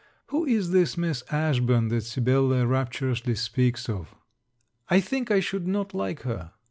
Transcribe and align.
Who 0.29 0.47
is 0.47 0.71
this 0.71 0.97
Miss 0.97 1.21
Ashburn 1.29 1.89
that 1.89 2.01
Sibella 2.01 2.65
rapturously 2.65 3.35
speaks 3.35 3.87
of? 3.87 4.15
I 4.89 4.99
think 4.99 5.29
I 5.29 5.39
should 5.39 5.67
not 5.67 5.93
like 5.93 6.23
her. 6.23 6.53